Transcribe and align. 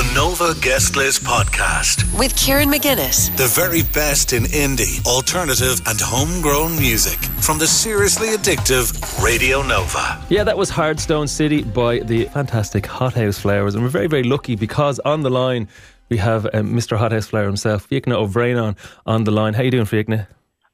The 0.00 0.14
Nova 0.14 0.54
Guest 0.62 0.96
List 0.96 1.24
Podcast. 1.24 2.18
with 2.18 2.34
Kieran 2.34 2.70
McGuinness. 2.70 3.36
The 3.36 3.48
very 3.48 3.82
best 3.82 4.32
in 4.32 4.44
indie, 4.44 5.04
alternative, 5.04 5.78
and 5.86 6.00
homegrown 6.00 6.78
music 6.78 7.18
from 7.42 7.58
the 7.58 7.66
seriously 7.66 8.28
addictive 8.28 8.96
Radio 9.22 9.60
Nova. 9.60 10.18
Yeah, 10.30 10.42
that 10.44 10.56
was 10.56 10.70
Hardstone 10.70 11.28
City 11.28 11.64
by 11.64 11.98
the 11.98 12.24
fantastic 12.32 12.86
Hothouse 12.86 13.38
Flowers. 13.38 13.74
And 13.74 13.84
we're 13.84 13.90
very, 13.90 14.06
very 14.06 14.22
lucky 14.22 14.56
because 14.56 14.98
on 15.00 15.20
the 15.20 15.28
line 15.28 15.68
we 16.08 16.16
have 16.16 16.46
um, 16.54 16.72
Mr. 16.72 16.96
Hothouse 16.96 17.26
Flower 17.26 17.44
himself, 17.44 17.86
Fiachna 17.86 18.14
O'Braonáin, 18.14 18.68
on, 18.68 18.76
on 19.04 19.24
the 19.24 19.32
line. 19.32 19.52
How 19.52 19.62
you 19.62 19.70
doing, 19.70 19.84
Fiachna? 19.84 20.26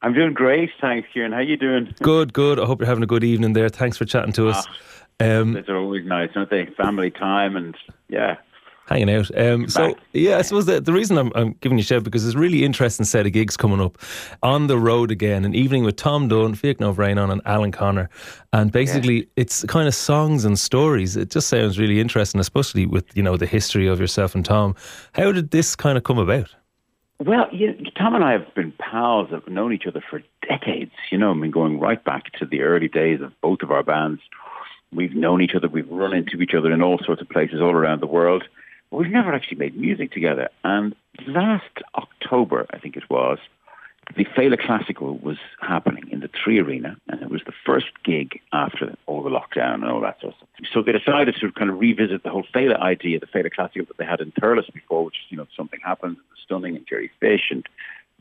I'm 0.02 0.14
doing 0.14 0.34
great, 0.34 0.70
thanks, 0.80 1.08
Kieran. 1.12 1.32
How 1.32 1.40
you 1.40 1.56
doing? 1.56 1.92
Good, 2.00 2.32
good. 2.32 2.60
I 2.60 2.64
hope 2.64 2.78
you're 2.78 2.86
having 2.86 3.02
a 3.02 3.08
good 3.08 3.24
evening 3.24 3.54
there. 3.54 3.70
Thanks 3.70 3.96
for 3.96 4.04
chatting 4.04 4.34
to 4.34 4.50
us. 4.50 4.68
Um, 5.18 5.54
Those 5.54 5.68
are 5.68 5.78
always 5.78 6.06
nice, 6.06 6.30
aren't 6.36 6.50
they? 6.50 6.66
Family 6.76 7.10
time 7.10 7.56
and 7.56 7.74
yeah. 8.08 8.36
Hanging 8.86 9.10
out. 9.10 9.36
Um, 9.36 9.68
so 9.68 9.96
yeah, 10.12 10.38
I 10.38 10.42
suppose 10.42 10.66
the, 10.66 10.80
the 10.80 10.92
reason 10.92 11.18
I'm, 11.18 11.32
I'm 11.34 11.56
giving 11.60 11.76
you 11.76 11.82
a 11.82 11.84
shout 11.84 12.04
because 12.04 12.22
there's 12.22 12.36
a 12.36 12.38
really 12.38 12.64
interesting 12.64 13.04
set 13.04 13.26
of 13.26 13.32
gigs 13.32 13.56
coming 13.56 13.80
up 13.80 13.98
on 14.44 14.68
the 14.68 14.78
road 14.78 15.10
again. 15.10 15.44
An 15.44 15.56
evening 15.56 15.82
with 15.82 15.96
Tom 15.96 16.28
Dunne, 16.28 16.54
Fiachna 16.54 16.82
O'Braonáin, 16.82 17.32
and 17.32 17.42
Alan 17.46 17.72
Connor, 17.72 18.08
and 18.52 18.70
basically 18.70 19.28
it's 19.34 19.64
kind 19.64 19.88
of 19.88 19.94
songs 19.94 20.44
and 20.44 20.56
stories. 20.56 21.16
It 21.16 21.30
just 21.30 21.48
sounds 21.48 21.80
really 21.80 22.00
interesting, 22.00 22.40
especially 22.40 22.86
with 22.86 23.04
you 23.16 23.24
know 23.24 23.36
the 23.36 23.46
history 23.46 23.88
of 23.88 23.98
yourself 23.98 24.36
and 24.36 24.44
Tom. 24.44 24.76
How 25.14 25.32
did 25.32 25.50
this 25.50 25.74
kind 25.74 25.98
of 25.98 26.04
come 26.04 26.18
about? 26.18 26.54
Well, 27.18 27.48
you 27.50 27.74
Tom 27.98 28.14
and 28.14 28.22
I 28.22 28.32
have 28.32 28.54
been 28.54 28.72
pals. 28.78 29.30
Have 29.30 29.48
known 29.48 29.72
each 29.72 29.86
other 29.86 30.02
for 30.08 30.22
decades. 30.48 30.92
You 31.10 31.18
know, 31.18 31.30
I 31.30 31.34
mean, 31.34 31.50
going 31.50 31.80
right 31.80 32.02
back 32.04 32.32
to 32.38 32.46
the 32.46 32.60
early 32.60 32.88
days 32.88 33.20
of 33.20 33.32
both 33.40 33.62
of 33.62 33.72
our 33.72 33.82
bands. 33.82 34.20
We've 34.92 35.14
known 35.14 35.42
each 35.42 35.54
other. 35.56 35.68
We've 35.68 35.90
run 35.90 36.14
into 36.14 36.40
each 36.40 36.54
other 36.54 36.70
in 36.72 36.82
all 36.82 37.00
sorts 37.04 37.20
of 37.20 37.28
places 37.28 37.60
all 37.60 37.72
around 37.72 38.00
the 38.00 38.06
world. 38.06 38.44
But 38.90 38.98
we've 38.98 39.10
never 39.10 39.32
actually 39.32 39.58
made 39.58 39.76
music 39.76 40.12
together. 40.12 40.48
And 40.64 40.94
last 41.26 41.82
October, 41.94 42.66
I 42.70 42.78
think 42.78 42.96
it 42.96 43.10
was, 43.10 43.38
the 44.16 44.24
Féile 44.24 44.58
Classical 44.58 45.18
was 45.18 45.38
happening 45.60 46.04
in 46.12 46.20
the 46.20 46.28
3Arena, 46.28 46.96
and 47.08 47.22
it 47.22 47.28
was 47.28 47.42
the 47.44 47.52
first 47.64 47.86
gig 48.04 48.40
after 48.52 48.94
all 49.06 49.22
the 49.22 49.30
lockdown 49.30 49.74
and 49.74 49.86
all 49.86 50.00
that 50.00 50.20
sort 50.20 50.34
of 50.34 50.38
stuff. 50.38 50.68
So 50.72 50.82
they 50.82 50.92
decided 50.92 51.34
to 51.40 51.52
kind 51.52 51.70
of 51.70 51.80
revisit 51.80 52.22
the 52.22 52.30
whole 52.30 52.46
Féile 52.54 52.78
idea, 52.80 53.18
the 53.18 53.26
Féile 53.26 53.52
Classical 53.52 53.86
that 53.86 53.96
they 53.96 54.04
had 54.04 54.20
in 54.20 54.30
Thurles 54.32 54.72
before, 54.72 55.04
which 55.04 55.16
is, 55.16 55.30
you 55.30 55.36
know, 55.36 55.46
something 55.56 55.80
happens, 55.84 56.18
Stunning 56.44 56.76
and 56.76 56.86
Jerry 56.86 57.10
Fish 57.18 57.48
and 57.50 57.66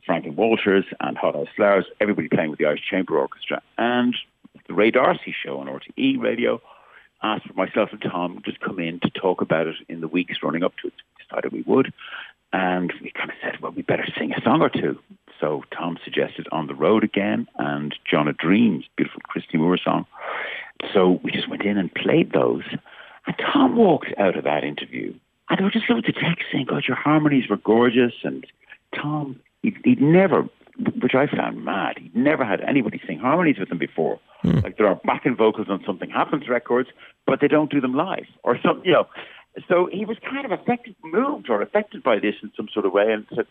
Frank 0.06 0.26
and 0.26 0.36
Walters 0.36 0.86
and 1.00 1.18
Hothouse 1.18 1.48
Flowers, 1.56 1.86
everybody 2.00 2.30
playing 2.30 2.50
with 2.50 2.60
the 2.60 2.66
Irish 2.66 2.84
Chamber 2.90 3.20
Orchestra. 3.20 3.62
And 3.78 4.16
the 4.68 4.74
Ray 4.74 4.90
D'Arcy 4.90 5.36
show 5.44 5.60
on 5.60 5.68
RTE 5.68 6.20
radio 6.20 6.62
asked 7.24 7.48
for 7.48 7.54
myself 7.54 7.90
and 7.92 8.02
Tom 8.02 8.42
to 8.46 8.52
come 8.64 8.80
in 8.80 9.00
to 9.02 9.10
talk 9.10 9.42
about 9.42 9.68
it 9.68 9.76
in 9.90 10.02
the 10.02 10.08
weeks 10.08 10.38
running 10.44 10.64
up 10.64 10.74
to 10.82 10.88
it. 10.88 10.94
We 11.18 11.26
decided 11.26 11.52
we 11.52 11.62
would. 11.62 11.94
And 12.54 12.94
we 13.02 13.12
kind 13.12 13.30
of 13.30 13.36
said, 13.42 13.60
well, 13.62 13.72
we 13.72 13.82
better 13.82 14.08
sing 14.18 14.32
a 14.34 14.42
song 14.42 14.62
or 14.62 14.70
two. 14.70 14.98
So 15.40 15.64
Tom 15.76 15.98
suggested 16.04 16.48
On 16.52 16.68
the 16.68 16.76
Road 16.76 17.04
Again 17.04 17.48
and 17.58 17.94
John 18.10 18.28
of 18.28 18.38
Dreams, 18.38 18.86
beautiful 18.96 19.22
Christy 19.24 19.58
Moore 19.58 19.78
song. 19.78 20.06
So 20.94 21.20
we 21.24 21.32
just 21.32 21.50
went 21.50 21.64
in 21.64 21.78
and 21.78 21.94
played 21.94 22.32
those. 22.32 22.64
And 23.28 23.36
Tom 23.38 23.76
walked 23.76 24.14
out 24.18 24.38
of 24.38 24.44
that 24.46 24.64
interview 24.64 25.14
and 25.50 25.60
there 25.60 25.66
were 25.66 25.72
just 25.72 25.90
loads 25.90 26.08
of 26.10 26.16
texts 26.16 26.48
saying, 26.52 26.66
God, 26.66 26.86
your 26.88 26.98
harmonies 26.98 27.50
were 27.50 27.58
gorgeous. 27.58 28.14
And 28.24 28.46
Tom, 28.96 29.40
he'd, 29.62 29.78
he'd 29.84 30.02
never, 30.02 30.48
which 31.02 31.14
I 31.14 31.28
found 31.28 31.64
mad, 31.64 31.98
he'd 32.00 32.16
never 32.16 32.44
had 32.44 32.62
anybody 32.62 33.00
sing 33.06 33.20
harmonies 33.20 33.60
with 33.60 33.72
him 33.72 33.78
before. 33.78 34.20
Hmm. 34.46 34.60
Like 34.60 34.78
there 34.78 34.88
are 34.88 35.00
backing 35.04 35.36
vocals 35.36 35.68
on 35.70 35.84
Something 35.86 36.10
Happens 36.10 36.48
records, 36.48 36.90
but 37.26 37.40
they 37.42 37.48
don't 37.48 37.72
do 37.72 37.82
them 37.82 37.96
live 37.96 38.28
or 38.44 38.60
something, 38.62 38.86
you 38.86 38.94
know. 38.94 39.08
So 39.68 39.90
he 39.92 40.06
was 40.06 40.18
kind 40.30 40.46
of 40.46 40.52
affected, 40.52 40.96
moved 41.04 41.50
or 41.50 41.62
affected 41.62 42.04
by 42.04 42.20
this 42.20 42.36
in 42.44 42.52
some 42.56 42.68
sort 42.74 42.86
of 42.86 42.92
way 42.92 43.12
and 43.12 43.26
said, 43.34 43.48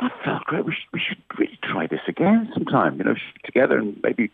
that 0.00 0.12
felt 0.24 0.44
great. 0.44 0.64
We 0.64 0.72
should, 0.72 0.92
we 0.92 1.00
should 1.00 1.22
really 1.38 1.58
try 1.62 1.86
this 1.86 2.02
again 2.06 2.50
sometime, 2.54 2.98
you 2.98 3.04
know, 3.04 3.16
together 3.44 3.78
and 3.78 3.98
maybe, 4.02 4.30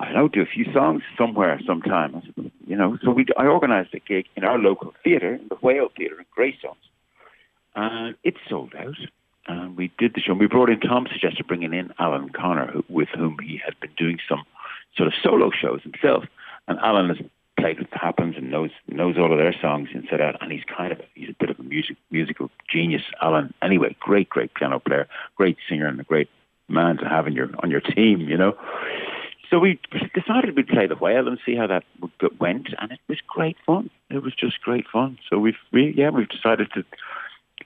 I 0.00 0.06
don't 0.06 0.14
know, 0.14 0.28
do 0.28 0.40
a 0.40 0.46
few 0.46 0.72
songs 0.72 1.02
somewhere 1.18 1.60
sometime. 1.66 2.22
You 2.66 2.76
know, 2.76 2.96
so 3.04 3.10
we, 3.10 3.26
I 3.36 3.46
organised 3.46 3.92
a 3.94 4.00
gig 4.00 4.26
in 4.36 4.44
our 4.44 4.58
local 4.58 4.94
theatre, 5.04 5.38
the 5.48 5.56
Whale 5.56 5.88
Theatre 5.94 6.18
in 6.18 6.26
Greystones. 6.34 6.76
And 7.74 8.14
it 8.22 8.34
sold 8.48 8.74
out. 8.78 8.96
And 9.48 9.76
we 9.76 9.90
did 9.98 10.14
the 10.14 10.20
show. 10.20 10.32
And 10.32 10.40
We 10.40 10.46
brought 10.46 10.70
in, 10.70 10.80
Tom 10.80 11.06
suggested 11.12 11.46
bringing 11.46 11.74
in 11.74 11.92
Alan 11.98 12.30
Connor, 12.30 12.68
who, 12.68 12.84
with 12.88 13.08
whom 13.08 13.38
he 13.42 13.60
had 13.62 13.78
been 13.80 13.92
doing 13.98 14.18
some 14.28 14.44
sort 14.96 15.06
of 15.06 15.14
solo 15.22 15.50
shows 15.50 15.82
himself. 15.82 16.24
And 16.68 16.78
Alan 16.80 17.08
has 17.08 17.18
played 17.58 17.78
with 17.78 17.90
the 17.90 17.98
Happens 17.98 18.36
and 18.36 18.50
knows 18.50 18.70
knows 18.88 19.16
all 19.18 19.32
of 19.32 19.38
their 19.38 19.54
songs 19.60 19.88
inside 19.94 20.20
out. 20.20 20.36
And 20.40 20.52
he's 20.52 20.64
kind 20.64 20.92
of 20.92 21.00
he's 21.14 21.30
a 21.30 21.36
bit 21.38 21.50
of 21.50 21.58
a 21.58 21.62
music 21.62 21.96
musical 22.10 22.50
genius. 22.70 23.02
Alan, 23.20 23.52
anyway, 23.62 23.96
great 24.00 24.28
great 24.28 24.54
piano 24.54 24.78
player, 24.78 25.08
great 25.36 25.56
singer, 25.68 25.86
and 25.86 26.00
a 26.00 26.04
great 26.04 26.28
man 26.68 26.96
to 26.98 27.08
have 27.08 27.26
in 27.26 27.34
your 27.34 27.50
on 27.62 27.70
your 27.70 27.80
team. 27.80 28.20
You 28.20 28.36
know. 28.36 28.56
So 29.50 29.58
we 29.58 29.78
decided 30.14 30.56
we'd 30.56 30.66
play 30.66 30.86
the 30.86 30.96
whale 30.96 31.28
and 31.28 31.38
see 31.44 31.54
how 31.54 31.66
that 31.66 31.84
went, 32.40 32.68
and 32.78 32.90
it 32.90 33.00
was 33.06 33.18
great 33.26 33.58
fun. 33.66 33.90
It 34.08 34.22
was 34.22 34.34
just 34.34 34.58
great 34.62 34.86
fun. 34.90 35.18
So 35.28 35.38
we've 35.38 35.58
we, 35.72 35.92
yeah 35.94 36.08
we've 36.08 36.28
decided 36.28 36.70
to 36.74 36.84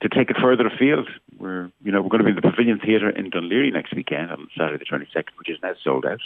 to 0.01 0.09
take 0.09 0.31
it 0.31 0.37
further 0.41 0.67
afield. 0.67 1.09
We're 1.39 1.71
you 1.85 1.93
know 1.93 2.03
we're 2.03 2.09
going 2.09 2.25
to 2.25 2.25
be 2.25 2.31
in 2.31 2.37
the 2.37 2.43
Pavilion 2.43 2.81
Theatre 2.81 3.11
in 3.11 3.31
Dún 3.31 3.49
Laoghaire 3.49 3.73
next 3.73 3.95
weekend 3.95 4.33
on 4.33 4.49
Saturday 4.57 4.79
the 4.79 4.85
twenty 4.85 5.07
second, 5.13 5.35
which 5.39 5.49
is 5.49 5.59
now 5.63 5.75
sold 5.83 6.07
out, 6.07 6.21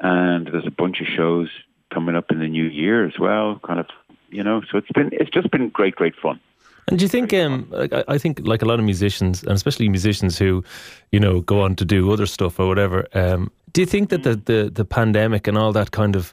and 0.00 0.46
there's 0.46 0.66
a 0.66 0.70
bunch 0.70 1.00
of 1.00 1.06
shows 1.06 1.48
coming 1.92 2.16
up 2.16 2.30
in 2.30 2.40
the 2.40 2.48
new 2.48 2.64
year 2.64 3.06
as 3.06 3.18
well. 3.18 3.60
Kind 3.66 3.80
of 3.80 3.86
you 4.30 4.42
know, 4.42 4.62
so 4.70 4.78
it's 4.78 4.92
been 4.92 5.10
it's 5.12 5.30
just 5.30 5.50
been 5.50 5.68
great 5.70 5.94
great 5.94 6.14
fun. 6.16 6.40
And 6.88 7.00
do 7.00 7.04
you 7.04 7.08
think, 7.08 7.34
um, 7.34 7.68
I 7.74 8.04
I 8.06 8.18
think, 8.18 8.40
like 8.44 8.62
a 8.62 8.64
lot 8.64 8.78
of 8.78 8.84
musicians, 8.84 9.42
and 9.42 9.52
especially 9.52 9.88
musicians 9.88 10.38
who, 10.38 10.62
you 11.10 11.18
know, 11.18 11.40
go 11.40 11.60
on 11.60 11.74
to 11.76 11.84
do 11.84 12.12
other 12.12 12.26
stuff 12.26 12.60
or 12.60 12.68
whatever, 12.68 13.06
um, 13.12 13.50
do 13.72 13.80
you 13.80 13.86
think 13.86 14.10
that 14.10 14.22
the, 14.22 14.36
the, 14.36 14.70
the 14.72 14.84
pandemic 14.84 15.48
and 15.48 15.58
all 15.58 15.72
that 15.72 15.90
kind 15.90 16.14
of 16.14 16.32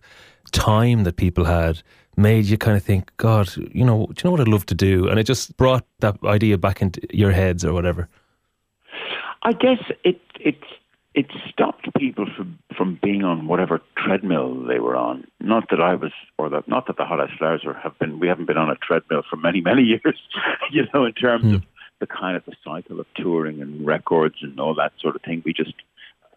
time 0.51 1.03
that 1.05 1.15
people 1.17 1.43
had 1.43 1.81
made 2.15 2.45
you 2.45 2.57
kind 2.57 2.77
of 2.77 2.83
think, 2.83 3.11
God, 3.17 3.49
you 3.73 3.83
know, 3.83 4.05
do 4.07 4.13
you 4.17 4.23
know 4.25 4.31
what 4.31 4.41
I'd 4.41 4.47
love 4.47 4.65
to 4.67 4.75
do? 4.75 5.07
And 5.07 5.19
it 5.19 5.23
just 5.23 5.57
brought 5.57 5.85
that 5.99 6.15
idea 6.23 6.57
back 6.57 6.81
into 6.81 7.01
your 7.11 7.31
heads 7.31 7.65
or 7.65 7.73
whatever. 7.73 8.07
I 9.41 9.53
guess 9.53 9.79
it 10.03 10.21
it 10.39 10.59
it 11.15 11.27
stopped 11.49 11.87
people 11.97 12.25
from 12.35 12.57
from 12.75 12.99
being 13.01 13.23
on 13.23 13.47
whatever 13.47 13.81
treadmill 13.97 14.65
they 14.65 14.79
were 14.79 14.95
on. 14.95 15.25
Not 15.39 15.69
that 15.69 15.79
I 15.79 15.95
was, 15.95 16.11
or 16.37 16.49
that 16.49 16.67
not 16.67 16.87
that 16.87 16.97
the 16.97 17.05
Hothouse 17.05 17.37
Flowers 17.37 17.63
have 17.83 17.97
been. 17.99 18.19
We 18.19 18.27
haven't 18.27 18.45
been 18.45 18.57
on 18.57 18.69
a 18.69 18.75
treadmill 18.75 19.21
for 19.29 19.35
many 19.35 19.61
many 19.61 19.83
years. 19.93 20.19
you 20.71 20.87
know, 20.93 21.05
in 21.05 21.13
terms 21.13 21.53
of 21.53 21.63
the 22.03 22.07
kind 22.07 22.35
of 22.35 22.43
the 22.45 22.53
cycle 22.65 22.99
of 22.99 23.05
touring 23.15 23.61
and 23.61 23.85
records 23.85 24.35
and 24.41 24.59
all 24.59 24.75
that 24.75 24.91
sort 24.99 25.15
of 25.15 25.21
thing. 25.21 25.41
We 25.45 25.53
just 25.53 25.73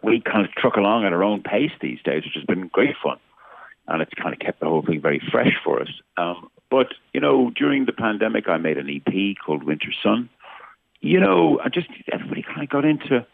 we 0.02 0.20
kind 0.20 0.46
of 0.46 0.52
truck 0.52 0.76
along 0.76 1.04
at 1.04 1.12
our 1.12 1.24
own 1.24 1.42
pace 1.42 1.72
these 1.80 1.98
days, 2.04 2.22
which 2.24 2.34
has 2.34 2.44
been 2.44 2.68
great 2.68 2.94
fun, 3.02 3.18
and 3.88 4.00
it's 4.00 4.14
kind 4.14 4.32
of 4.32 4.38
kept 4.38 4.60
the 4.60 4.66
whole 4.66 4.82
thing 4.82 5.00
very 5.00 5.20
fresh 5.32 5.54
for 5.64 5.80
us. 5.80 5.88
Um, 6.16 6.50
but 6.70 6.94
you 7.12 7.20
know, 7.20 7.50
during 7.50 7.86
the 7.86 7.92
pandemic, 7.92 8.48
I 8.48 8.58
made 8.58 8.78
an 8.78 8.88
EP 8.88 9.36
called 9.44 9.64
Winter 9.64 9.92
Sun. 10.02 10.28
You 11.00 11.18
know, 11.18 11.60
I 11.64 11.68
just 11.68 11.88
everybody 12.12 12.42
kind 12.42 12.62
of 12.62 12.68
got 12.68 12.84
into 12.84 13.26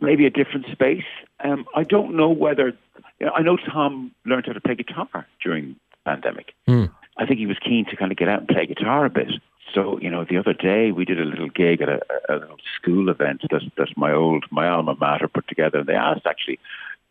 maybe 0.00 0.26
a 0.26 0.30
different 0.30 0.66
space. 0.72 1.04
Um, 1.42 1.66
I 1.74 1.82
don't 1.84 2.16
know 2.16 2.30
whether 2.30 2.72
you 3.20 3.26
know, 3.26 3.32
I 3.34 3.42
know 3.42 3.56
Tom 3.56 4.12
learned 4.24 4.46
how 4.46 4.52
to 4.52 4.60
play 4.60 4.74
guitar 4.74 5.26
during 5.42 5.76
the 5.90 6.10
pandemic. 6.10 6.54
I 7.16 7.26
think 7.26 7.38
he 7.38 7.46
was 7.46 7.58
keen 7.58 7.84
to 7.86 7.96
kind 7.96 8.10
of 8.10 8.18
get 8.18 8.28
out 8.28 8.40
and 8.40 8.48
play 8.48 8.66
guitar 8.66 9.04
a 9.04 9.10
bit. 9.10 9.30
So 9.72 9.98
you 10.00 10.10
know, 10.10 10.24
the 10.24 10.36
other 10.36 10.52
day 10.52 10.92
we 10.92 11.04
did 11.04 11.20
a 11.20 11.24
little 11.24 11.48
gig 11.48 11.80
at 11.80 11.88
a, 11.88 12.00
a 12.28 12.34
little 12.34 12.56
school 12.80 13.08
event 13.08 13.42
that 13.50 13.62
that 13.76 13.88
my 13.96 14.12
old 14.12 14.44
my 14.50 14.68
alma 14.68 14.96
mater 15.00 15.28
put 15.28 15.48
together, 15.48 15.78
and 15.78 15.88
they 15.88 15.94
asked 15.94 16.26
actually. 16.26 16.58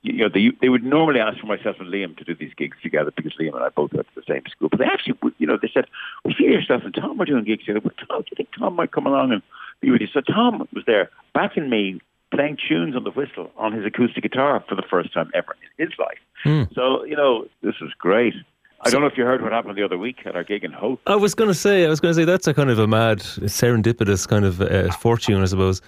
You 0.05 0.17
know, 0.17 0.27
they 0.27 0.51
they 0.59 0.67
would 0.67 0.83
normally 0.83 1.21
ask 1.21 1.39
for 1.39 1.45
myself 1.45 1.77
and 1.79 1.87
Liam 1.87 2.17
to 2.17 2.25
do 2.25 2.35
these 2.35 2.53
gigs 2.57 2.75
together 2.83 3.13
because 3.15 3.31
Liam 3.39 3.55
and 3.55 3.63
I 3.63 3.69
both 3.69 3.93
went 3.93 4.05
to 4.07 4.15
the 4.15 4.25
same 4.27 4.43
school. 4.51 4.67
But 4.67 4.79
they 4.79 4.85
actually, 4.85 5.13
you 5.37 5.47
know, 5.47 5.57
they 5.61 5.71
said, 5.73 5.85
"We 6.25 6.33
feel 6.33 6.51
yourself 6.51 6.81
and 6.83 6.93
Tom 6.93 7.21
are 7.21 7.25
doing 7.25 7.45
gigs 7.45 7.63
together. 7.63 7.79
But 7.79 7.97
Tom, 7.97 8.19
do 8.21 8.27
you 8.29 8.35
think 8.35 8.49
Tom 8.51 8.75
might 8.75 8.91
come 8.91 9.07
along 9.07 9.31
and 9.31 9.41
be 9.79 9.91
with 9.91 10.01
you?" 10.01 10.07
So 10.07 10.19
Tom 10.19 10.67
was 10.73 10.83
there 10.85 11.09
backing 11.33 11.69
me 11.69 12.01
playing 12.33 12.57
tunes 12.67 12.95
on 12.95 13.03
the 13.03 13.11
whistle 13.11 13.51
on 13.57 13.73
his 13.73 13.85
acoustic 13.85 14.23
guitar 14.23 14.63
for 14.67 14.75
the 14.75 14.83
first 14.89 15.13
time 15.13 15.29
ever 15.33 15.55
in 15.77 15.85
his 15.85 15.93
life. 15.99 16.67
So, 16.73 17.05
you 17.05 17.15
know, 17.15 17.47
this 17.61 17.75
was 17.79 17.91
great. 17.97 18.33
I 18.81 18.89
don't 18.89 18.99
know 18.99 19.07
if 19.07 19.17
you 19.17 19.23
heard 19.23 19.41
what 19.41 19.53
happened 19.53 19.77
the 19.77 19.83
other 19.83 19.97
week 19.97 20.17
at 20.25 20.35
our 20.35 20.43
gig 20.43 20.65
in 20.65 20.73
Howth. 20.73 20.99
I 21.07 21.15
was 21.15 21.33
going 21.33 21.49
to 21.49 21.53
say, 21.53 21.85
I 21.85 21.89
was 21.89 22.01
going 22.01 22.13
to 22.13 22.19
say 22.19 22.25
that's 22.25 22.47
a 22.47 22.53
kind 22.53 22.69
of 22.69 22.79
a 22.79 22.87
mad, 22.87 23.19
serendipitous 23.19 24.27
kind 24.27 24.43
of 24.43 24.59
uh, 24.59 24.91
fortune, 24.91 25.41
I 25.41 25.45
suppose. 25.45 25.81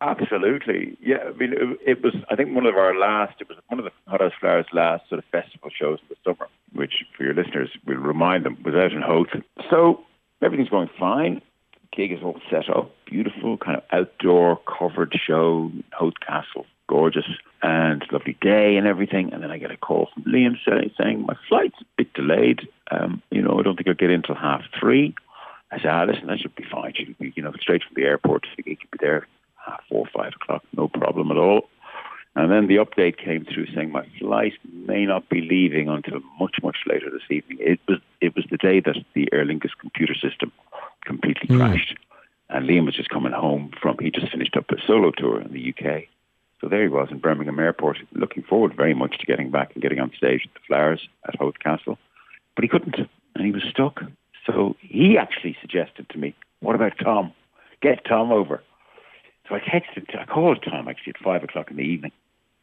Absolutely. 0.00 0.96
Yeah, 1.00 1.18
I 1.28 1.32
mean, 1.36 1.52
it, 1.52 1.78
it 1.86 2.02
was, 2.02 2.14
I 2.28 2.34
think, 2.34 2.52
one 2.52 2.66
of 2.66 2.74
our 2.74 2.98
last, 2.98 3.40
it 3.40 3.48
was 3.48 3.58
one 3.68 3.78
of 3.78 3.84
the 3.84 3.92
Hothouse 4.08 4.32
Flowers' 4.40 4.66
last 4.72 5.08
sort 5.08 5.20
of 5.20 5.24
festival 5.26 5.70
shows 5.70 6.00
of 6.02 6.08
the 6.08 6.16
summer, 6.24 6.48
which, 6.72 7.04
for 7.16 7.22
your 7.22 7.34
listeners, 7.34 7.70
we'll 7.86 7.98
remind 7.98 8.44
them, 8.44 8.58
was 8.64 8.74
out 8.74 8.92
in 8.92 9.02
Howth. 9.02 9.28
So 9.70 10.04
everything's 10.42 10.68
going 10.68 10.90
fine. 10.98 11.40
Gig 11.96 12.12
is 12.12 12.22
all 12.22 12.38
set 12.50 12.68
up, 12.68 12.90
beautiful, 13.06 13.56
kind 13.56 13.78
of 13.78 13.82
outdoor 13.90 14.60
covered 14.78 15.18
show, 15.26 15.72
Howth 15.90 16.20
Castle, 16.24 16.66
gorgeous, 16.88 17.24
and 17.62 18.04
lovely 18.12 18.36
day 18.40 18.76
and 18.76 18.86
everything. 18.86 19.32
And 19.32 19.42
then 19.42 19.50
I 19.50 19.58
get 19.58 19.70
a 19.70 19.76
call 19.76 20.08
from 20.12 20.24
Liam 20.24 20.56
saying, 20.66 21.26
my 21.26 21.34
flight's 21.48 21.80
a 21.80 21.84
bit 21.96 22.12
delayed. 22.12 22.68
Um, 22.90 23.22
you 23.30 23.40
know, 23.40 23.58
I 23.58 23.62
don't 23.62 23.76
think 23.76 23.88
I'll 23.88 23.94
get 23.94 24.10
in 24.10 24.22
till 24.22 24.34
half 24.34 24.62
three. 24.78 25.14
I 25.72 25.78
said, 25.78 25.86
ah, 25.86 26.04
listen, 26.04 26.26
that 26.26 26.38
should 26.38 26.54
be 26.54 26.66
fine. 26.70 26.92
She 26.94 27.06
could 27.06 27.18
be, 27.18 27.32
you 27.34 27.42
know, 27.42 27.52
straight 27.60 27.82
from 27.82 27.94
the 27.96 28.06
airport. 28.06 28.46
She 28.54 28.62
could 28.62 28.90
be 28.90 28.98
there 29.00 29.26
half 29.66 29.80
four, 29.88 30.04
five 30.14 30.32
o'clock, 30.40 30.62
no 30.76 30.88
problem 30.88 31.30
at 31.30 31.38
all. 31.38 31.68
And 32.36 32.52
then 32.52 32.66
the 32.66 32.76
update 32.76 33.16
came 33.16 33.46
through 33.46 33.66
saying 33.74 33.90
my 33.90 34.06
flight 34.20 34.52
may 34.70 35.06
not 35.06 35.30
be 35.30 35.40
leaving 35.40 35.88
until 35.88 36.20
much, 36.38 36.56
much 36.62 36.76
later 36.86 37.10
this 37.10 37.22
evening. 37.30 37.56
It 37.60 37.80
was 37.88 37.98
it 38.20 38.36
was 38.36 38.44
the 38.50 38.58
day 38.58 38.80
that 38.80 38.96
the 39.14 39.26
Aer 39.32 39.46
Lingus 39.46 39.70
computer 39.80 40.14
system 40.14 40.52
completely 41.06 41.48
mm. 41.48 41.58
crashed. 41.58 41.96
And 42.48 42.68
Liam 42.68 42.84
was 42.84 42.94
just 42.94 43.08
coming 43.08 43.32
home 43.32 43.72
from, 43.80 43.96
he 44.00 44.10
just 44.10 44.30
finished 44.30 44.56
up 44.56 44.70
a 44.70 44.76
solo 44.86 45.10
tour 45.10 45.40
in 45.40 45.52
the 45.52 45.74
UK. 45.74 46.04
So 46.60 46.68
there 46.68 46.82
he 46.82 46.88
was 46.88 47.08
in 47.10 47.18
Birmingham 47.18 47.58
Airport, 47.58 47.98
looking 48.12 48.42
forward 48.42 48.74
very 48.74 48.94
much 48.94 49.18
to 49.18 49.26
getting 49.26 49.50
back 49.50 49.72
and 49.74 49.82
getting 49.82 50.00
on 50.00 50.12
stage 50.16 50.42
at 50.44 50.54
the 50.54 50.60
Flowers 50.66 51.08
at 51.26 51.38
Howth 51.38 51.58
Castle. 51.58 51.98
But 52.54 52.62
he 52.62 52.68
couldn't, 52.68 52.96
and 53.34 53.44
he 53.44 53.50
was 53.50 53.62
stuck. 53.68 54.00
So 54.46 54.76
he 54.80 55.18
actually 55.18 55.56
suggested 55.60 56.08
to 56.10 56.18
me, 56.18 56.34
what 56.60 56.74
about 56.74 56.92
Tom? 57.02 57.32
Get 57.82 58.04
Tom 58.04 58.32
over. 58.32 58.62
So 59.48 59.54
I 59.54 59.60
texted, 59.60 60.18
I 60.18 60.24
called 60.24 60.64
Tom 60.68 60.88
actually 60.88 61.14
at 61.14 61.22
five 61.22 61.44
o'clock 61.44 61.70
in 61.70 61.76
the 61.76 61.82
evening. 61.82 62.12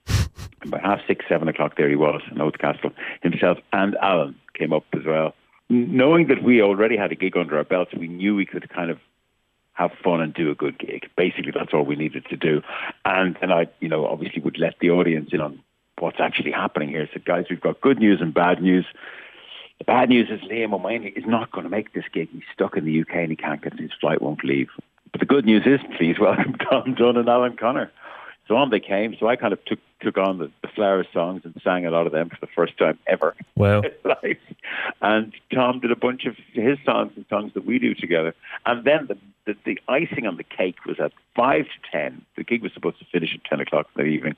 And 0.61 0.71
by 0.71 0.79
half 0.79 1.01
six, 1.05 1.25
seven 1.27 1.49
o'clock, 1.49 1.75
there 1.75 1.89
he 1.89 1.97
was 1.97 2.21
in 2.31 2.37
Howth 2.37 2.57
Castle. 2.57 2.91
Himself 3.21 3.57
and 3.73 3.97
Alan 4.01 4.33
came 4.57 4.71
up 4.71 4.85
as 4.93 5.01
well. 5.05 5.35
Knowing 5.69 6.27
that 6.27 6.43
we 6.43 6.61
already 6.61 6.97
had 6.97 7.11
a 7.11 7.15
gig 7.15 7.37
under 7.37 7.57
our 7.57 7.63
belts, 7.63 7.93
we 7.93 8.07
knew 8.07 8.35
we 8.35 8.45
could 8.45 8.69
kind 8.69 8.91
of 8.91 8.99
have 9.73 9.91
fun 10.03 10.21
and 10.21 10.33
do 10.33 10.51
a 10.51 10.55
good 10.55 10.77
gig. 10.77 11.09
Basically, 11.15 11.51
that's 11.51 11.73
all 11.73 11.83
we 11.83 11.95
needed 11.95 12.25
to 12.29 12.37
do. 12.37 12.61
And 13.05 13.35
then 13.41 13.51
I, 13.51 13.67
you 13.79 13.89
know, 13.89 14.05
obviously 14.05 14.41
would 14.41 14.59
let 14.59 14.75
the 14.79 14.91
audience 14.91 15.29
in 15.31 15.41
on 15.41 15.59
what's 15.99 16.19
actually 16.19 16.51
happening 16.51 16.89
here. 16.89 17.09
So, 17.13 17.19
guys, 17.25 17.45
we've 17.49 17.61
got 17.61 17.81
good 17.81 17.99
news 17.99 18.21
and 18.21 18.33
bad 18.33 18.61
news. 18.61 18.85
The 19.79 19.85
bad 19.85 20.09
news 20.09 20.29
is 20.29 20.41
Liam 20.41 20.73
Ó 20.73 20.81
Maonlaí 20.81 21.17
is 21.17 21.25
not 21.25 21.51
going 21.51 21.63
to 21.63 21.69
make 21.69 21.93
this 21.93 22.05
gig. 22.13 22.29
He's 22.31 22.43
stuck 22.53 22.77
in 22.77 22.85
the 22.85 23.01
UK 23.01 23.15
and 23.15 23.29
he 23.29 23.35
can't 23.35 23.61
get 23.61 23.79
his 23.79 23.91
flight 23.99 24.21
won't 24.21 24.43
leave. 24.43 24.69
But 25.11 25.19
the 25.19 25.25
good 25.25 25.45
news 25.45 25.63
is, 25.65 25.79
please 25.97 26.19
welcome 26.19 26.55
Tom 26.55 26.93
Dunne 26.93 27.17
and 27.17 27.29
Alan 27.29 27.57
Connor. 27.57 27.91
So 28.53 28.57
on 28.57 28.69
they 28.69 28.79
came. 28.79 29.15
So 29.19 29.25
I 29.25 29.35
kind 29.35 29.51
of 29.51 29.65
took 29.65 29.79
took 29.99 30.15
on 30.15 30.37
the, 30.37 30.51
the 30.61 30.67
Flower 30.67 31.03
songs 31.11 31.41
and 31.43 31.59
sang 31.63 31.87
a 31.87 31.89
lot 31.89 32.05
of 32.05 32.11
them 32.11 32.29
for 32.29 32.37
the 32.39 32.51
first 32.55 32.77
time 32.77 32.99
ever. 33.07 33.35
Wow. 33.55 33.81
and 35.01 35.33
Tom 35.51 35.79
did 35.79 35.89
a 35.89 35.95
bunch 35.95 36.25
of 36.25 36.35
his 36.51 36.77
songs 36.85 37.13
and 37.15 37.25
songs 37.31 37.55
that 37.55 37.65
we 37.65 37.79
do 37.79 37.95
together. 37.95 38.35
And 38.67 38.83
then 38.83 39.07
the, 39.07 39.17
the, 39.45 39.55
the 39.65 39.79
icing 39.87 40.27
on 40.27 40.37
the 40.37 40.43
cake 40.43 40.85
was 40.85 40.99
at 40.99 41.13
5 41.35 41.63
to 41.63 41.91
10. 41.91 42.23
The 42.37 42.43
gig 42.43 42.61
was 42.61 42.71
supposed 42.73 42.99
to 42.99 43.05
finish 43.05 43.33
at 43.33 43.43
10 43.49 43.61
o'clock 43.61 43.87
in 43.95 44.03
the 44.03 44.09
evening. 44.09 44.35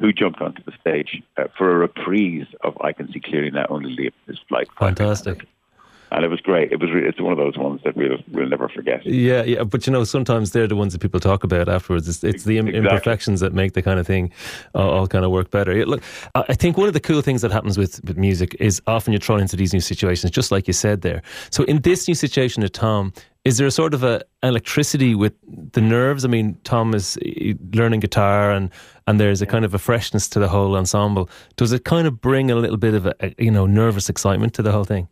Who 0.00 0.14
jumped 0.14 0.40
onto 0.40 0.62
the 0.62 0.72
stage 0.80 1.22
uh, 1.36 1.48
for 1.58 1.70
a 1.70 1.76
reprise 1.76 2.46
of 2.62 2.74
I 2.80 2.94
Can 2.94 3.12
See 3.12 3.20
Clearly 3.20 3.50
Now 3.50 3.66
Only 3.68 3.94
Liam 3.94 4.12
His 4.26 4.38
Flight. 4.48 4.68
Fantastic 4.78 5.46
and 6.10 6.24
it 6.24 6.28
was 6.28 6.40
great. 6.40 6.72
It 6.72 6.80
was 6.80 6.90
re- 6.90 7.06
it's 7.06 7.20
one 7.20 7.32
of 7.32 7.38
those 7.38 7.56
ones 7.56 7.80
that 7.84 7.96
we'll 7.96 8.18
we'll 8.32 8.48
never 8.48 8.68
forget. 8.68 9.04
Yeah, 9.04 9.42
yeah, 9.42 9.64
but 9.64 9.86
you 9.86 9.92
know, 9.92 10.04
sometimes 10.04 10.52
they're 10.52 10.66
the 10.66 10.76
ones 10.76 10.92
that 10.92 11.00
people 11.00 11.20
talk 11.20 11.44
about 11.44 11.68
afterwards. 11.68 12.08
It's, 12.08 12.24
it's 12.24 12.44
the 12.44 12.58
exactly. 12.58 12.78
imperfections 12.78 13.40
that 13.40 13.52
make 13.52 13.72
the 13.74 13.82
kind 13.82 14.00
of 14.00 14.06
thing 14.06 14.32
all, 14.74 14.90
all 14.90 15.06
kind 15.06 15.24
of 15.24 15.30
work 15.30 15.50
better. 15.50 15.76
Yeah, 15.76 15.84
look, 15.86 16.02
I 16.34 16.54
think 16.54 16.76
one 16.76 16.88
of 16.88 16.94
the 16.94 17.00
cool 17.00 17.22
things 17.22 17.42
that 17.42 17.52
happens 17.52 17.76
with, 17.76 18.00
with 18.04 18.16
music 18.16 18.56
is 18.60 18.80
often 18.86 19.12
you're 19.12 19.20
thrown 19.20 19.40
into 19.40 19.56
these 19.56 19.72
new 19.72 19.80
situations, 19.80 20.30
just 20.30 20.50
like 20.50 20.66
you 20.66 20.72
said 20.72 21.02
there. 21.02 21.22
So 21.50 21.64
in 21.64 21.80
this 21.82 22.08
new 22.08 22.14
situation 22.14 22.62
with 22.62 22.72
Tom, 22.72 23.12
is 23.44 23.56
there 23.56 23.66
a 23.66 23.70
sort 23.70 23.94
of 23.94 24.02
a 24.04 24.22
electricity 24.42 25.14
with 25.14 25.32
the 25.72 25.80
nerves? 25.80 26.24
I 26.24 26.28
mean, 26.28 26.58
Tom 26.64 26.94
is 26.94 27.18
learning 27.72 28.00
guitar, 28.00 28.50
and 28.50 28.70
and 29.06 29.18
there's 29.18 29.40
a 29.40 29.46
kind 29.46 29.64
of 29.64 29.72
a 29.72 29.78
freshness 29.78 30.28
to 30.30 30.38
the 30.38 30.48
whole 30.48 30.76
ensemble. 30.76 31.30
Does 31.56 31.72
it 31.72 31.84
kind 31.84 32.06
of 32.06 32.20
bring 32.20 32.50
a 32.50 32.56
little 32.56 32.76
bit 32.76 32.94
of 32.94 33.06
a, 33.06 33.14
a 33.20 33.34
you 33.38 33.50
know 33.50 33.66
nervous 33.66 34.08
excitement 34.08 34.52
to 34.54 34.62
the 34.62 34.72
whole 34.72 34.84
thing? 34.84 35.08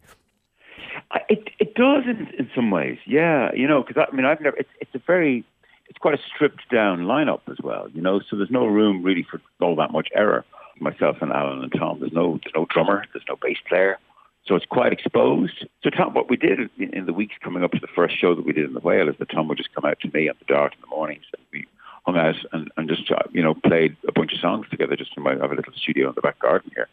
It 1.28 1.48
it 1.58 1.74
does 1.74 2.04
in 2.06 2.28
in 2.38 2.50
some 2.54 2.70
ways, 2.70 2.98
yeah. 3.06 3.50
You 3.54 3.68
know, 3.68 3.82
because 3.82 4.06
I 4.10 4.14
mean, 4.14 4.26
I've 4.26 4.40
never. 4.40 4.56
It's 4.56 4.70
it's 4.80 4.94
a 4.94 5.00
very 5.06 5.44
it's 5.88 5.98
quite 5.98 6.14
a 6.14 6.22
stripped 6.34 6.68
down 6.70 7.00
lineup 7.00 7.40
as 7.50 7.58
well. 7.62 7.88
You 7.92 8.02
know, 8.02 8.20
so 8.28 8.36
there's 8.36 8.50
no 8.50 8.66
room 8.66 9.02
really 9.02 9.22
for 9.28 9.40
all 9.60 9.76
that 9.76 9.92
much 9.92 10.08
error. 10.14 10.44
Myself 10.78 11.18
and 11.22 11.32
Alan 11.32 11.62
and 11.62 11.72
Tom. 11.72 12.00
There's 12.00 12.12
no 12.12 12.38
there's 12.42 12.54
no 12.54 12.66
drummer. 12.68 13.04
There's 13.12 13.24
no 13.28 13.36
bass 13.40 13.58
player. 13.68 13.98
So 14.46 14.54
it's 14.54 14.66
quite 14.66 14.92
exposed. 14.92 15.66
So 15.82 15.90
Tom, 15.90 16.14
what 16.14 16.28
we 16.28 16.36
did 16.36 16.58
in, 16.78 16.92
in 16.92 17.06
the 17.06 17.12
weeks 17.12 17.34
coming 17.42 17.64
up 17.64 17.72
to 17.72 17.80
the 17.80 17.88
first 17.88 18.20
show 18.20 18.34
that 18.34 18.44
we 18.44 18.52
did 18.52 18.64
in 18.66 18.74
the 18.74 18.80
Whale 18.80 19.08
is 19.08 19.16
that 19.18 19.30
Tom 19.30 19.48
would 19.48 19.58
just 19.58 19.74
come 19.74 19.84
out 19.84 19.98
to 20.00 20.10
me 20.12 20.28
on 20.28 20.36
the 20.38 20.44
Dart 20.44 20.74
in 20.74 20.80
the 20.82 20.94
mornings 20.94 21.24
and 21.36 21.42
we 21.52 21.66
hung 22.04 22.16
out 22.16 22.36
and, 22.52 22.70
and 22.76 22.88
just 22.88 23.10
uh, 23.10 23.22
you 23.30 23.42
know 23.42 23.54
played 23.54 23.96
a 24.06 24.12
bunch 24.12 24.32
of 24.32 24.40
songs 24.40 24.66
together. 24.70 24.96
Just 24.96 25.16
in 25.16 25.22
my 25.22 25.32
I 25.32 25.38
have 25.38 25.52
a 25.52 25.54
little 25.54 25.72
studio 25.72 26.08
in 26.10 26.14
the 26.14 26.20
back 26.20 26.38
garden 26.38 26.70
here 26.74 26.88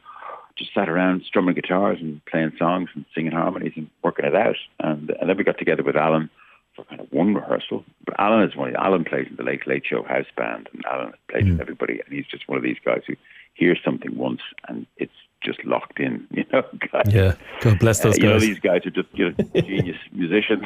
just 0.58 0.74
sat 0.74 0.90
around 0.90 1.24
strumming 1.26 1.56
guitars 1.56 1.98
and 2.00 2.24
playing 2.26 2.52
songs 2.58 2.90
and 2.94 3.06
singing 3.16 3.32
harmonies 3.32 3.74
and 3.76 3.90
working 4.04 4.26
it 4.26 4.36
out. 4.36 4.56
And, 4.80 5.10
and 5.20 5.30
then 5.30 5.38
we 5.38 5.44
got 5.44 5.58
together 5.58 5.84
with 5.84 5.96
Alan 5.96 6.30
for 6.76 6.86
kind 6.86 7.02
of 7.02 7.12
one 7.12 7.34
rehearsal. 7.34 7.84
But 8.06 8.20
Alan 8.20 8.48
is 8.48 8.56
one. 8.56 8.76
Alan 8.76 9.04
plays 9.04 9.28
in 9.30 9.36
the 9.36 9.44
Late 9.44 9.68
Late 9.68 9.84
Show 9.86 10.04
house 10.04 10.26
band, 10.36 10.70
and 10.74 10.84
Alan 10.86 11.14
plays 11.30 11.46
mm. 11.46 11.52
with 11.52 11.62
everybody. 11.62 12.02
And 12.06 12.14
he's 12.14 12.26
just 12.26 12.48
one 12.48 12.58
of 12.58 12.64
these 12.64 12.78
guys 12.84 13.02
who 13.08 13.16
hears 13.54 13.80
something 13.84 14.18
once 14.18 14.42
and 14.68 14.88
it's 14.98 15.14
just 15.44 15.64
locked 15.66 16.00
in. 16.00 16.28
You 16.32 16.46
know, 16.52 16.64
guys. 16.92 17.14
yeah. 17.14 17.36
God 17.62 17.80
bless 17.80 18.00
those 18.00 18.16
uh, 18.16 18.18
guys. 18.18 18.24
You 18.24 18.30
know, 18.30 18.40
these 18.40 18.60
guys 18.60 18.86
are 18.86 18.92
just 18.92 19.10
you 19.14 19.30
know, 19.30 19.46
genius 19.62 19.98
musicians. 20.12 20.64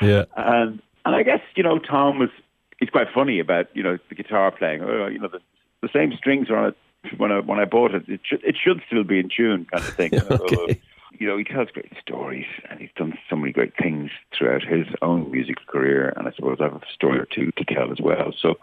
yeah. 0.00 0.24
And 0.36 0.82
and 1.04 1.14
I 1.14 1.22
guess 1.22 1.40
you 1.54 1.62
know 1.62 1.78
Tom 1.78 2.18
was 2.18 2.30
he's 2.78 2.90
quite 2.90 3.08
funny 3.14 3.38
about 3.40 3.74
you 3.74 3.82
know 3.82 3.98
the 4.08 4.14
guitar 4.14 4.50
playing. 4.50 4.82
Oh, 4.82 5.06
you 5.06 5.18
know 5.18 5.28
the 5.28 5.40
the 5.82 5.88
same 5.92 6.12
strings 6.16 6.50
are 6.50 6.56
on 6.56 6.68
it 6.68 6.76
when 7.16 7.32
I 7.32 7.40
when 7.40 7.58
I 7.58 7.64
bought 7.64 7.94
it, 7.94 8.08
it 8.08 8.20
should 8.24 8.42
it 8.44 8.56
should 8.62 8.82
still 8.86 9.04
be 9.04 9.18
in 9.18 9.28
tune, 9.34 9.66
kind 9.66 9.84
of 9.84 9.94
thing. 9.94 10.10
okay. 10.30 10.80
You 11.18 11.26
know, 11.26 11.38
he 11.38 11.44
tells 11.44 11.70
great 11.70 11.92
stories, 11.98 12.44
and 12.68 12.78
he's 12.78 12.90
done 12.94 13.16
so 13.30 13.36
many 13.36 13.50
great 13.50 13.72
things 13.76 14.10
throughout 14.36 14.62
his 14.62 14.86
own 15.00 15.30
musical 15.30 15.64
career. 15.66 16.12
And 16.14 16.28
I 16.28 16.32
suppose 16.32 16.58
I 16.60 16.64
have 16.64 16.74
a 16.74 16.82
story 16.92 17.18
or 17.18 17.24
two 17.24 17.52
to 17.52 17.64
tell 17.64 17.90
as 17.90 18.00
well. 18.02 18.34
So, 18.38 18.56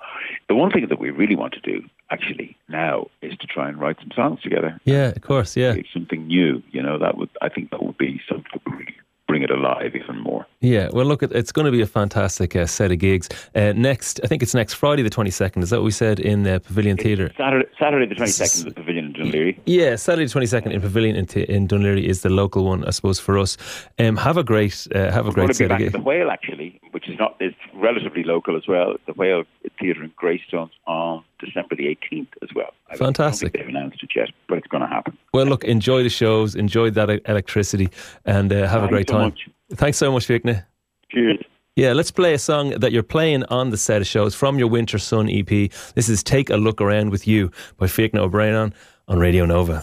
the 0.49 0.55
one 0.55 0.69
thing 0.71 0.85
that 0.87 0.99
we 0.99 1.09
really 1.09 1.35
want 1.35 1.53
to 1.53 1.61
do, 1.61 1.81
actually, 2.11 2.55
now 2.69 3.07
is 3.23 3.35
to 3.39 3.47
try 3.47 3.69
and 3.69 3.79
write 3.79 3.97
some 3.99 4.11
songs 4.15 4.41
together. 4.41 4.79
Yeah, 4.83 5.07
of 5.07 5.21
course. 5.21 5.57
Yeah, 5.57 5.75
something 5.91 6.27
new. 6.27 6.61
You 6.71 6.83
know, 6.83 6.99
that 6.99 7.17
would 7.17 7.29
I 7.41 7.49
think 7.49 7.71
that 7.71 7.81
would 7.81 7.97
be 7.97 8.21
something 8.29 8.61
really 8.67 8.95
bring 9.27 9.43
it 9.43 9.51
alive 9.51 9.95
even 9.95 10.19
more. 10.19 10.45
Yeah, 10.59 10.89
well, 10.91 11.05
look, 11.05 11.23
it's 11.23 11.51
going 11.51 11.65
to 11.65 11.71
be 11.71 11.81
a 11.81 11.87
fantastic 11.87 12.55
uh, 12.55 12.65
set 12.65 12.91
of 12.91 12.99
gigs. 12.99 13.29
Uh, 13.55 13.73
next, 13.75 14.19
I 14.23 14.27
think 14.27 14.43
it's 14.43 14.53
next 14.53 14.73
Friday, 14.73 15.01
the 15.01 15.09
22nd. 15.09 15.63
Is 15.63 15.69
that 15.69 15.77
what 15.77 15.85
we 15.85 15.91
said 15.91 16.19
in 16.19 16.43
the 16.43 16.59
Pavilion 16.59 16.97
Theatre? 16.97 17.31
Saturday, 17.37 17.67
Saturday, 17.79 18.05
the 18.13 18.15
22nd, 18.15 18.61
in 18.63 18.69
the 18.69 18.75
Pavilion 18.75 19.15
in 19.15 19.31
Laoghaire. 19.31 19.59
Yeah, 19.65 19.95
Saturday, 19.95 20.25
the 20.25 20.39
22nd 20.39 20.71
in 20.71 20.81
Pavilion 20.81 21.15
in, 21.15 21.25
in 21.43 21.67
Dún 21.67 21.81
Laoghaire 21.81 22.03
is 22.03 22.21
the 22.21 22.29
local 22.29 22.65
one, 22.65 22.85
I 22.85 22.91
suppose, 22.91 23.19
for 23.19 23.37
us. 23.37 23.57
Um, 23.99 24.17
have 24.17 24.37
a 24.37 24.43
great, 24.43 24.87
uh, 24.93 25.11
have 25.11 25.25
a 25.25 25.29
We're 25.29 25.33
great 25.33 25.47
going 25.47 25.53
set 25.53 25.63
to 25.63 25.63
be 25.63 25.67
back 25.69 25.79
of 25.79 25.85
gigs. 25.85 25.93
the 25.93 26.01
Whale, 26.01 26.29
actually, 26.29 26.79
which 26.91 27.09
is 27.09 27.17
not, 27.17 27.35
it's 27.39 27.55
relatively 27.73 28.23
local 28.23 28.57
as 28.57 28.67
well. 28.67 28.95
The 29.07 29.13
Whale 29.13 29.43
Theatre 29.79 30.03
in 30.03 30.11
Greystones 30.15 30.71
on 30.87 31.23
December 31.39 31.75
the 31.75 31.85
18th 31.85 32.27
as 32.41 32.49
well. 32.55 32.73
Fantastic. 32.95 33.53
they've 33.53 33.67
announced 33.67 34.03
it 34.03 34.11
yet, 34.15 34.29
but 34.47 34.57
it's 34.57 34.67
going 34.67 34.81
to 34.81 34.87
happen. 34.87 35.17
Well, 35.33 35.45
look, 35.45 35.63
enjoy 35.63 36.03
the 36.03 36.09
shows, 36.09 36.55
enjoy 36.55 36.91
that 36.91 37.21
electricity, 37.27 37.89
and 38.25 38.51
uh, 38.51 38.67
have 38.67 38.81
Thanks 38.81 38.85
a 38.85 38.89
great 38.89 39.09
so 39.09 39.13
time. 39.13 39.23
Much. 39.25 39.49
Thanks 39.75 39.97
so 39.97 40.11
much, 40.11 40.27
Fiachna. 40.27 40.65
Cheers. 41.11 41.39
Yeah, 41.75 41.93
let's 41.93 42.11
play 42.11 42.35
a 42.35 42.39
song 42.39 42.69
that 42.71 42.91
you're 42.91 43.01
playing 43.01 43.45
on 43.45 43.71
the 43.71 43.77
set 43.77 43.99
of 44.01 44.07
shows 44.07 44.35
from 44.35 44.59
your 44.59 44.67
Winter 44.67 44.99
Sun 44.99 45.27
EP. 45.29 45.47
This 45.95 46.07
is 46.07 46.21
Take 46.21 46.51
a 46.51 46.57
Look 46.57 46.79
Around 46.79 47.09
with 47.09 47.27
You 47.27 47.51
by 47.77 47.87
Fiachna 47.87 48.19
O'Braonáin 48.19 48.73
on 49.07 49.17
Radio 49.17 49.45
Nova. 49.45 49.81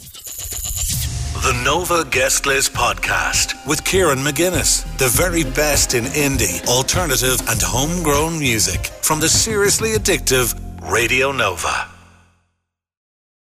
The 1.41 1.59
Nova 1.65 2.05
Guest 2.05 2.45
List 2.45 2.75
Podcast 2.75 3.67
with 3.67 3.83
Kieran 3.83 4.19
McGuinness. 4.19 4.85
The 4.99 5.09
very 5.09 5.43
best 5.43 5.95
in 5.95 6.05
indie, 6.05 6.63
alternative, 6.67 7.41
and 7.49 7.63
homegrown 7.63 8.39
music 8.39 8.89
from 9.01 9.21
the 9.21 9.29
seriously 9.31 9.93
addictive 9.93 10.55
Radio 10.83 11.33
Nova. 11.33 11.90